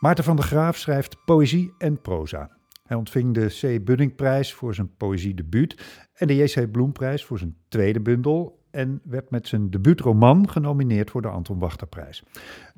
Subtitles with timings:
[0.00, 2.50] Maarten van der Graaf schrijft poëzie en proza.
[2.82, 3.84] Hij ontving de C.
[3.84, 6.70] Buddingprijs voor zijn poëziedebuut en de J.C.
[6.70, 12.22] Bloemprijs voor zijn tweede bundel en werd met zijn debuutroman genomineerd voor de Anton Wachterprijs.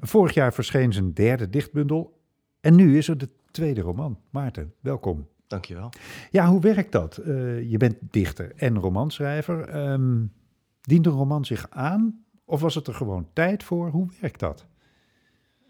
[0.01, 2.21] Vorig jaar verscheen zijn derde dichtbundel
[2.61, 4.19] en nu is er de tweede roman.
[4.31, 5.29] Maarten, welkom.
[5.47, 5.91] Dankjewel.
[6.31, 7.17] Ja, hoe werkt dat?
[7.17, 9.91] Eh, je bent dichter en romanschrijver.
[9.93, 10.33] Um,
[10.81, 12.20] dient een roman zich aan
[12.51, 13.89] of was het er gewoon tijd voor?
[13.89, 14.67] Hoe werkt dat?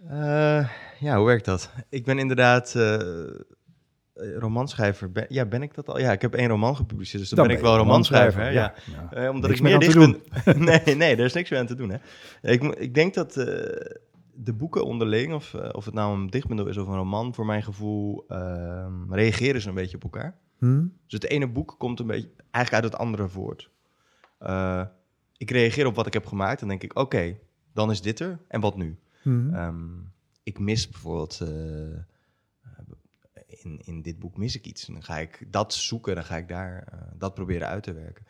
[0.05, 1.71] Uh, ja, hoe werkt dat?
[1.88, 2.97] Ik ben inderdaad uh,
[4.15, 5.12] romanschrijver.
[5.12, 5.98] Ben, ja, ben ik dat al?
[5.98, 8.41] Ja, ik heb één roman gepubliceerd, dus dan, ben ik wel romanschrijver.
[8.41, 8.48] Hè?
[8.48, 8.74] Ja.
[9.11, 9.23] ja.
[9.23, 10.23] Uh, omdat niks ik meer dicht ben.
[10.85, 11.91] nee, nee, er is niks meer aan te doen.
[11.91, 11.98] Hè?
[12.51, 13.35] Ik, ik denk dat
[14.35, 17.62] de boeken onderling, of, of het nou een dichtbundel is of een roman, voor mijn
[17.62, 20.37] gevoel ehm, reageren ze een beetje op elkaar.
[20.59, 20.93] Hmm?
[21.05, 23.71] Dus het ene boek komt een beetje eigenlijk uit het andere voort.
[25.41, 27.39] Ik reageer op wat ik heb gemaakt en denk ik, oké,
[27.73, 28.99] dan is dit er en wat nu?
[29.23, 29.55] Mhm.
[29.55, 29.88] Ehm,
[30.43, 31.49] ik mis bijvoorbeeld uh,
[33.46, 34.87] in, in dit boek mis ik iets.
[34.87, 37.93] En dan ga ik dat zoeken, dan ga ik daar uh, dat proberen uit te
[37.93, 38.27] werken.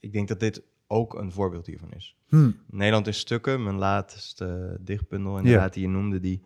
[0.00, 2.16] Ik denk dat dit ook een voorbeeld hiervan is.
[2.28, 2.56] Hmm.
[2.66, 5.72] Nederland in stukken, mijn laatste dichtbundel inderdaad yeah.
[5.72, 6.42] die je noemde, die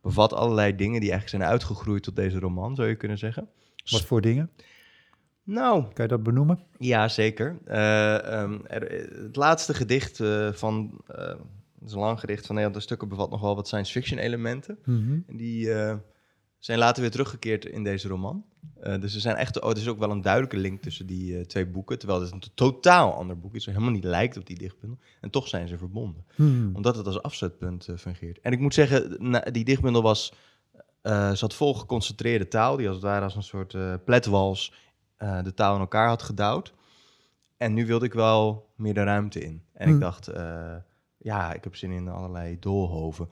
[0.00, 3.48] bevat allerlei dingen die eigenlijk zijn uitgegroeid tot deze roman, zou je kunnen zeggen.
[3.90, 4.50] Wat voor dingen?
[5.44, 5.82] Nou.
[5.82, 6.58] Kan je dat benoemen?
[6.78, 7.58] Ja, zeker.
[7.66, 11.02] Uh, um, er, het laatste gedicht uh, van
[11.84, 12.80] het is een lang gedicht van Nederland.
[12.80, 14.78] De stukken bevat nog wel wat science fiction elementen.
[14.84, 15.18] Mhm.
[15.26, 15.94] En die uh,
[16.58, 18.44] zijn later weer teruggekeerd in deze roman.
[18.82, 21.32] Uh, dus er, zijn echt, oh, er is ook wel een duidelijke link tussen die
[21.32, 21.98] uh, twee boeken.
[21.98, 23.66] Terwijl het een totaal ander boek is.
[23.66, 24.98] Er helemaal niet lijkt op die dichtbundel.
[25.20, 26.24] En toch zijn ze verbonden.
[26.36, 26.74] Mhm.
[26.74, 28.40] Omdat het als afzetpunt fungeert.
[28.40, 29.18] En ik moet zeggen,
[29.52, 30.32] die dichtbundel was,
[31.32, 32.76] zat vol geconcentreerde taal.
[32.76, 34.72] Die als het ware als een soort pletwals
[35.42, 36.74] de taal in elkaar had gedouwd.
[37.56, 39.62] En nu wilde ik wel meer de ruimte in.
[39.72, 40.02] En ik mhm.
[40.02, 40.30] dacht
[41.24, 43.28] ja, ik heb zin in allerlei doolhoven.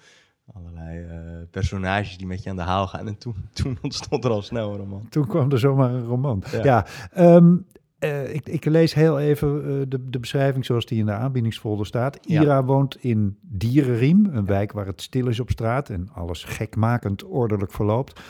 [0.54, 1.12] Allerlei uh,
[1.50, 3.08] personages die met je aan de haal gaan.
[3.08, 5.08] En toen, toen ontstond er al snel een roman.
[5.08, 6.42] Toen kwam er zomaar een roman.
[6.62, 6.86] Ja,
[7.18, 7.66] um,
[8.00, 11.86] uh, ik, ik, lees heel even uh, de, de, beschrijving zoals die in de aanbiedingsfolder
[11.86, 12.18] staat.
[12.26, 12.64] Ira ja.
[12.64, 17.72] woont in Dierenriem, een wijk waar het stil is op straat en alles gekmakend ordelijk
[17.72, 18.20] verloopt.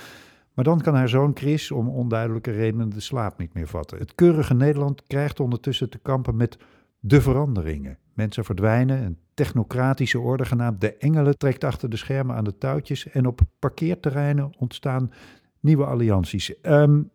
[0.55, 3.99] Maar dan kan haar zoon Chris om onduidelijke redenen de slaap niet meer vatten.
[3.99, 6.57] Het keurige Nederland krijgt ondertussen te kampen met
[7.01, 7.99] de veranderingen.
[8.15, 13.09] Mensen verdwijnen, een technocratische orde genaamd de Engelen trekt achter de schermen aan de touwtjes
[13.11, 15.13] en op parkeerterreinen ontstaan
[15.61, 16.55] nieuwe allianties.
[16.63, 17.11] Um,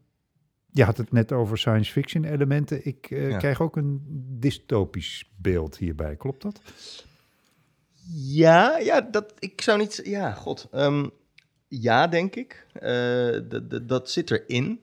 [0.72, 2.86] je had het net over science fiction elementen.
[2.86, 4.02] Ik uh, krijg ook een
[4.40, 6.16] dystopisch beeld hierbij.
[6.16, 6.62] Klopt dat?
[8.14, 10.02] Ja, ja, dat, ik zou niet...
[10.04, 10.70] Ja, god.
[10.74, 11.10] Um,
[11.68, 12.68] ja, denk ik.
[12.82, 13.40] Uh,
[13.84, 14.80] dat zit erin.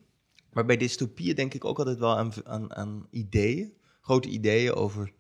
[0.52, 3.72] Maar bij dystopieën denk ik ook altijd wel aan, aan, aan ideeën.
[4.00, 5.12] Grote ideeën over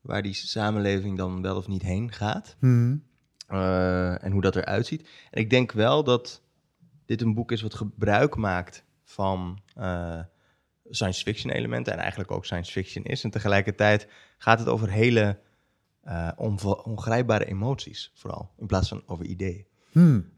[0.00, 2.56] waar die samenleving dan wel of niet heen gaat.
[2.58, 3.04] Hmm.
[3.50, 5.08] Uh, en hoe dat eruit ziet.
[5.30, 6.42] En ik denk wel dat
[7.04, 10.20] dit een boek is wat gebruik maakt van uh,
[10.90, 13.24] science fiction elementen en eigenlijk ook science fiction is.
[13.24, 15.38] En tegelijkertijd gaat het over hele
[16.04, 16.30] uh,
[16.84, 19.66] ongrijpbare emoties, vooral, in plaats van over ideeën.
[19.92, 20.30] Hmm.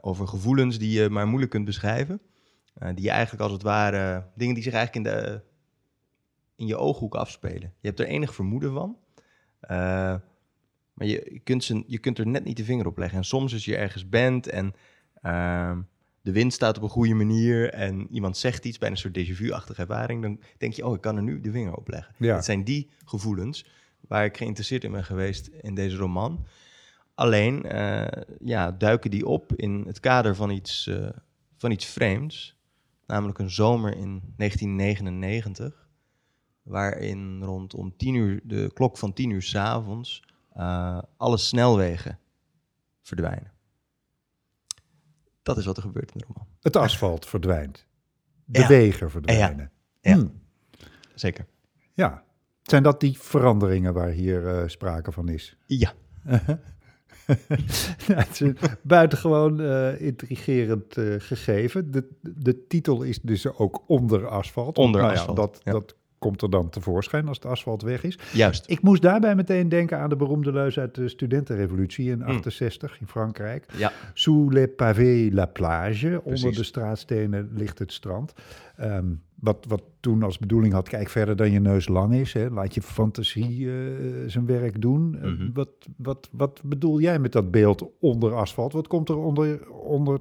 [0.00, 2.20] Over gevoelens die je maar moeilijk kunt beschrijven.
[2.94, 5.40] die je eigenlijk als het ware, dingen die zich eigenlijk in, de,
[6.56, 7.72] in je ooghoek afspelen.
[7.80, 8.96] Je hebt er enig vermoeden van.
[9.62, 9.68] Uh,
[10.92, 13.18] maar je, je, kunt ze, je kunt er net niet de vinger op leggen.
[13.18, 14.74] En soms als je ergens bent en
[15.22, 15.76] uh,
[16.20, 19.32] de wind staat op een goede manier en iemand zegt iets bij een soort déjà
[19.32, 22.14] vu-achtige ervaring, dan denk je, oh, ik kan er nu de vinger op leggen.
[22.18, 22.34] Ja.
[22.34, 23.66] Het zijn die gevoelens
[24.00, 26.46] waar ik geïnteresseerd in ben geweest in deze roman.
[27.16, 28.06] Alleen uh,
[28.40, 31.08] ja, duiken die op in het kader van iets, uh,
[31.56, 32.56] van iets vreemds,
[33.06, 35.88] namelijk een zomer in 1999
[36.62, 40.22] waarin rondom tien uur, de klok van tien uur s'avonds,
[40.56, 42.18] uh, alle snelwegen
[43.02, 43.52] verdwijnen.
[45.42, 46.46] Dat is wat er gebeurt in de roman.
[46.60, 47.86] Het asfalt verdwijnt.
[48.44, 49.70] De wegen verdwijnen.
[50.00, 50.16] Ja, ja.
[50.16, 50.40] Hmm.
[51.14, 51.46] zeker.
[51.94, 52.24] Ja.
[52.62, 55.56] Zijn dat die veranderingen waar hier uh, sprake van is?
[55.66, 55.92] Ja.
[58.12, 61.90] het is een buitengewoon uh, intrigerend uh, gegeven.
[61.90, 64.78] De, de titel is dus ook onder asfalt.
[64.78, 65.36] Onder nou asfalt.
[65.36, 65.72] Ja, dat, ja.
[65.72, 68.18] dat komt er dan tevoorschijn als het asfalt weg is.
[68.32, 68.70] Juist.
[68.70, 72.96] Ik moest daarbij meteen denken aan de beroemde leus uit de studentenrevolutie in 68 mm.
[73.00, 73.66] in Frankrijk.
[73.76, 73.92] Ja.
[74.14, 78.32] Sous les pavés la plage, onder de straatstenen ligt het strand.
[78.80, 82.32] Um, wat, wat toen als bedoeling had, kijk verder dan je neus lang is.
[82.32, 82.50] Hè.
[82.50, 83.74] Laat je fantasie uh,
[84.26, 85.02] zijn werk doen.
[85.02, 85.50] Mm -hmm.
[85.54, 88.72] wat, wat, wat bedoel jij met dat beeld onder asfalt?
[88.72, 90.20] Wat komt er onder, onder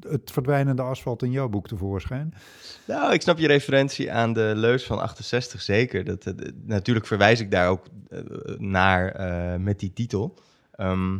[0.00, 2.34] het verdwijnende asfalt in jouw boek tevoorschijn?
[2.86, 6.04] Nou, ik snap je referentie aan de leus van 68 zeker.
[6.04, 6.34] Dat, uh,
[6.64, 8.20] natuurlijk verwijs ik daar ook uh,
[8.58, 10.38] naar met die titel.
[10.70, 11.16] Ehm,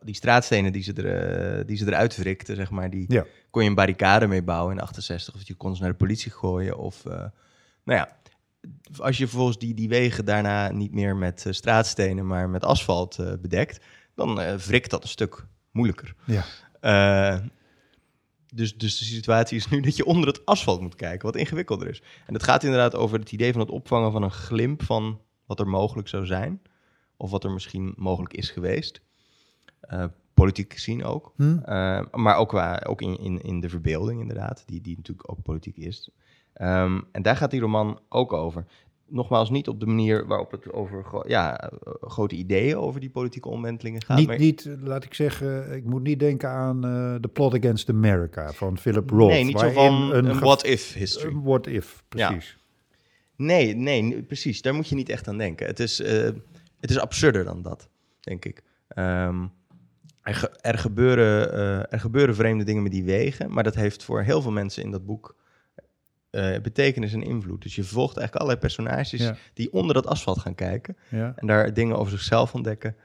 [0.00, 3.24] die straatstenen die ze, er, eh, die ze eruit wrikten, zeg maar, die Ja.
[3.54, 5.34] Kon je een barricade mee bouwen in 68.
[5.34, 6.78] Of je kon ze naar de politie gooien.
[6.78, 7.12] Of, eh,
[7.84, 8.16] nou ja,
[8.98, 13.18] als je vervolgens die, die wegen daarna niet meer met eh, straatstenen, maar met asfalt
[13.18, 13.84] eh, bedekt,
[14.14, 16.14] dan wrikt dat een stuk moeilijker.
[16.24, 16.44] Ja.
[18.54, 21.88] Dus, dus de situatie is nu dat je onder het asfalt moet kijken, wat ingewikkelder
[21.88, 22.02] is.
[22.26, 25.60] En het gaat inderdaad over het idee van het opvangen van een glimp van wat
[25.60, 26.62] er mogelijk zou zijn.
[27.16, 29.00] Of wat er misschien mogelijk is geweest.
[30.34, 31.32] Politiek gezien ook.
[31.36, 31.58] Hm?
[31.58, 35.42] Eh, maar ook, qua, ook in, in, in de verbeelding inderdaad, die, die natuurlijk ook
[35.42, 36.10] politiek is.
[36.52, 38.64] Ehm, en daar gaat die roman ook over.
[39.08, 41.68] Nogmaals, niet op de manier waarop het over ja, eh,
[42.00, 44.18] grote ideeën over die politieke omwentelingen gaat.
[44.18, 47.88] Niet, maar- niet, laat ik zeggen, ik moet niet denken aan eh The Plot Against
[47.88, 49.30] America van Philip Roth.
[49.30, 51.34] nee, niet zo van een, what-if history.
[51.34, 52.58] een what if, precies.
[53.36, 54.62] Nee, nee, precies.
[54.62, 55.66] Daar moet je niet echt aan denken.
[55.66, 55.98] Het is,
[56.80, 57.88] het is absurder dan dat,
[58.20, 58.62] denk ik.
[58.88, 59.46] Ehm,
[60.24, 64.04] er, ge- er, gebeuren, eh, er gebeuren vreemde dingen met die wegen, maar dat heeft
[64.04, 65.36] voor heel veel mensen in dat boek
[66.30, 67.62] eh, betekenis en invloed.
[67.62, 69.36] Dus je volgt eigenlijk allerlei personages Ja.
[69.54, 71.32] die onder dat asfalt gaan kijken Ja.
[71.36, 72.96] en daar dingen over zichzelf ontdekken,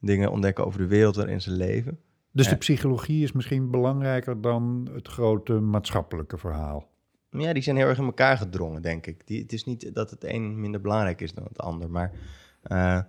[0.00, 1.98] dingen ontdekken over de wereld waarin ze leven.
[2.32, 2.50] Dus Ja.
[2.52, 6.88] de psychologie is misschien belangrijker dan het grote maatschappelijke verhaal.
[7.30, 9.26] Ja, die zijn heel erg in elkaar gedrongen, denk ik.
[9.26, 12.12] Die, het is niet dat het een minder belangrijk is dan het ander, maar
[12.62, 13.00] eh,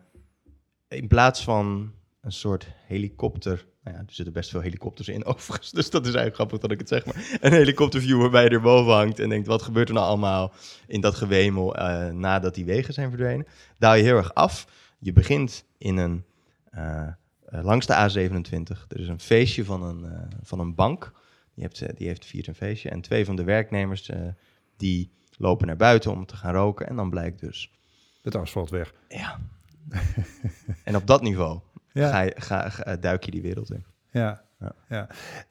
[0.87, 3.65] in plaats van een soort helikopter.
[3.83, 5.71] Nou ja, er zitten best veel helikopters in, overigens.
[5.71, 7.05] Dus dat is eigenlijk grappig dat ik het zeg.
[7.05, 10.53] Maar een helikopterview waarbij je erboven hangt en denkt: wat gebeurt er nou allemaal
[10.87, 13.47] in dat gewemel eh, nadat die wegen zijn verdwenen?
[13.77, 14.67] Daal je heel erg af.
[14.99, 16.25] Je begint in een.
[16.69, 17.07] eh,
[17.45, 18.87] eh, langs de A27.
[18.87, 21.11] Er is een feestje van een, van een bank.
[21.53, 22.89] Die heeft, eh, die heeft viert een feestje.
[22.89, 24.11] En twee van de werknemers
[24.77, 26.87] die lopen naar buiten om te gaan roken.
[26.87, 27.71] En dan blijkt dus.
[28.21, 28.93] Het asfalt weg.
[29.07, 29.39] Ja.
[30.83, 31.59] en op dat niveau
[31.91, 32.09] Ja.
[32.09, 33.85] ga je, ga, ga- duik je die wereld in.
[34.11, 34.75] Ja, Ja.
[34.89, 35.07] ja.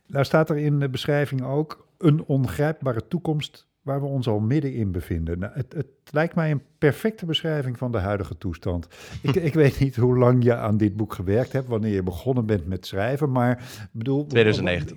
[0.07, 4.93] Nou staat er in de beschrijving ook een ongrijpbare toekomst waar we ons al middenin
[4.93, 5.39] bevinden.
[5.39, 8.89] Nou, het, het lijkt mij een perfecte beschrijving van de huidige toestand.
[9.23, 12.47] Ik, ik weet niet hoe lang je aan dit boek gewerkt hebt, wanneer je begonnen
[12.47, 13.63] bent met schrijven, maar
[13.93, 14.27] bedoel...
[14.27, 14.97] 2019.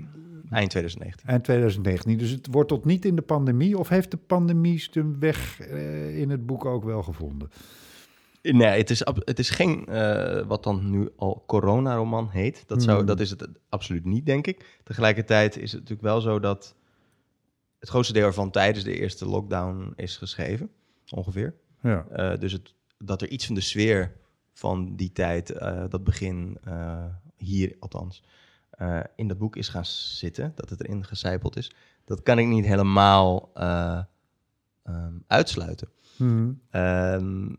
[0.49, 1.27] Eind 2019.
[1.29, 2.17] Eind 2019.
[2.17, 6.29] Dus het wortelt niet in de pandemie, of heeft de pandemie zijn weg eh, in
[6.29, 7.49] het boek ook wel gevonden?
[8.41, 12.63] Nee, het is, het is geen eh, wat dan nu al coronaroman heet.
[12.67, 13.05] Dat, zou, Hmm.
[13.05, 14.79] dat is het absoluut niet, denk ik.
[14.83, 16.75] Tegelijkertijd is het natuurlijk wel zo dat
[17.79, 20.69] het grootste deel ervan tijdens de eerste lockdown is geschreven,
[21.09, 21.55] ongeveer.
[21.81, 24.15] Ja, Eh, dus het, dat er iets van de sfeer
[24.53, 26.57] van die tijd, eh, dat begin
[27.37, 28.23] hier althans,
[29.15, 31.71] in dat boek is gaan zitten, dat het erin gecijpeld is,
[32.05, 34.01] dat kan ik niet helemaal eh,
[34.83, 35.89] ehm, uitsluiten.
[36.69, 37.55] Ehm,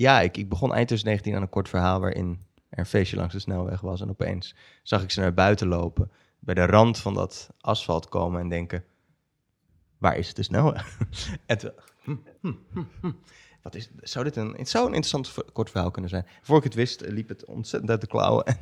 [0.00, 3.32] ja, ik, ik begon eind 2019 aan een kort verhaal waarin er een feestje langs
[3.32, 4.00] de snelweg was.
[4.00, 8.40] En opeens zag ik ze naar buiten lopen, bij de rand van dat asfalt komen
[8.40, 8.84] en denken,
[9.98, 10.98] waar is de snelweg?
[11.46, 13.12] en hm, hm, hm.
[13.62, 16.26] Wat is, zou dit een, het zou een interessant kort verhaal kunnen zijn.
[16.42, 18.58] Voor ik het wist, eh, liep het ontzettend uit de klauwen en,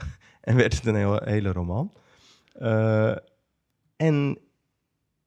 [0.40, 1.92] en werd het een hele, hele roman.
[2.52, 3.16] Eh,
[3.96, 4.38] en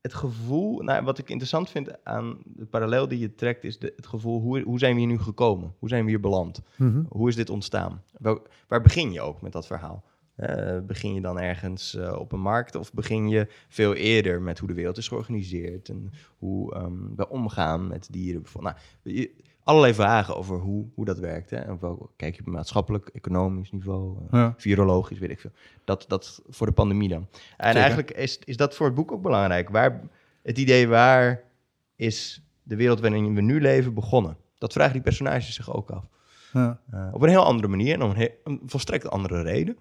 [0.06, 3.94] het gevoel, nou, wat ik interessant vind aan de parallel die je trekt, is de,
[3.96, 5.74] het gevoel, hoe, hoe zijn we hier nu gekomen?
[5.80, 6.62] Hoe zijn we hier beland?
[6.78, 7.04] Mhm.
[7.10, 8.04] Hoe is dit ontstaan?
[8.18, 10.04] Wel, waar begin je ook met dat verhaal?
[10.36, 14.60] Eh, begin je dan ergens eh, op een markt of begin je veel eerder met
[14.60, 18.42] hoe de wereld is georganiseerd en hoe ehm, we omgaan met dieren?
[18.42, 18.76] bijvoorbeeld?
[19.04, 19.32] Nou, je-
[19.66, 21.50] allerlei vragen over hoe, hoe dat werkt.
[21.50, 21.58] Hè?
[21.58, 24.54] En wel, kijk je op maatschappelijk, economisch niveau, eh, Ja.
[24.58, 25.52] virologisch, weet ik veel.
[25.84, 27.28] Dat, dat voor de pandemie dan.
[27.58, 27.80] En Zeker.
[27.82, 29.70] eigenlijk is, is dat voor het boek ook belangrijk.
[29.70, 30.02] Waar,
[30.44, 31.44] het idee waar
[31.96, 34.38] is de wereld waarin we nu leven begonnen?
[34.58, 36.06] Dat vragen die personages zich ook af.
[36.54, 36.80] Ja.
[36.92, 39.78] Eh, op een heel andere manier en om een, he- een volstrekt andere reden.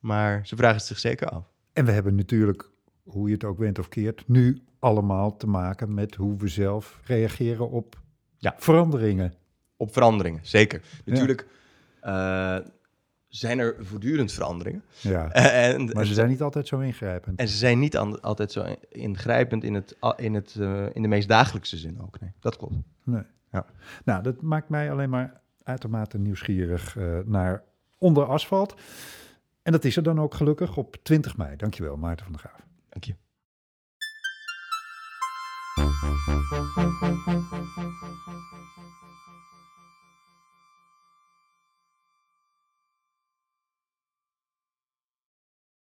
[0.00, 1.44] Maar ze vragen het zich zeker af.
[1.72, 2.70] En we hebben natuurlijk,
[3.04, 7.00] hoe je het ook went of keert, nu allemaal te maken met hoe we zelf
[7.04, 8.00] reageren op
[8.42, 8.54] Ja.
[8.58, 9.34] veranderingen.
[9.76, 10.82] Op veranderingen, zeker.
[11.04, 11.46] Natuurlijk
[12.00, 12.56] eh,
[13.28, 14.82] zijn er voortdurend veranderingen.
[15.00, 15.32] Ja.
[15.72, 17.38] en, Maar ze zijn niet altijd zo ingrijpend.
[17.38, 21.28] en ze zijn niet altijd zo ingrijpend in, het, in, het, eh, in de meest
[21.28, 22.20] dagelijkse zin ook.
[22.20, 22.74] Nee, dat klopt.
[23.04, 23.22] Nee.
[23.52, 23.66] Ja.
[24.04, 27.62] Nou, dat maakt mij alleen maar uitermate nieuwsgierig eh, naar
[27.98, 28.74] onder asfalt.
[29.62, 31.56] En dat is er dan ook gelukkig op 20 mei.
[31.56, 32.66] Dankjewel, Maarten van der Graaf.
[32.88, 33.14] Dank je.
[35.82, 39.01] フフフフフフフフフ。